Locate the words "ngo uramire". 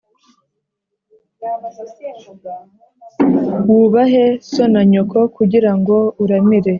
5.77-6.69